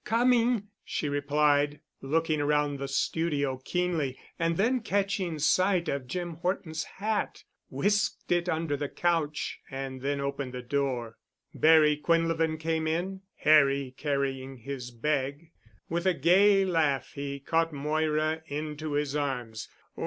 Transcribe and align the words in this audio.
"Coming," 0.03 0.69
she 0.83 1.07
replied, 1.09 1.79
looking 2.01 2.41
around 2.41 2.79
the 2.79 2.87
studio 2.87 3.61
keenly. 3.63 4.17
And 4.39 4.57
then 4.57 4.79
catching 4.79 5.37
sight 5.37 5.87
of 5.87 6.07
Jim 6.07 6.37
Horton's 6.37 6.83
hat, 6.85 7.43
whisked 7.69 8.31
it 8.31 8.49
under 8.49 8.75
the 8.75 8.89
couch 8.89 9.59
and 9.69 10.01
then 10.01 10.19
opened 10.19 10.53
the 10.53 10.63
door. 10.63 11.19
Barry 11.53 11.97
Quinlevin 11.97 12.57
came 12.59 12.87
in, 12.87 13.21
Harry 13.41 13.93
carrying 13.95 14.57
his 14.57 14.89
bag. 14.89 15.51
With 15.87 16.07
a 16.07 16.15
gay 16.15 16.65
laugh 16.65 17.11
he 17.13 17.39
caught 17.39 17.71
Moira 17.71 18.41
into 18.47 18.93
his 18.93 19.15
arms. 19.15 19.67